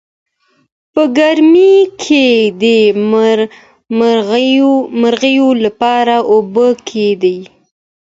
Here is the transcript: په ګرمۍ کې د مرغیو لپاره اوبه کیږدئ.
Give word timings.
په 0.93 1.01
ګرمۍ 1.17 1.75
کې 2.01 2.27
د 2.61 2.63
مرغیو 5.11 5.47
لپاره 5.63 6.15
اوبه 6.33 6.67
کیږدئ. 6.89 7.39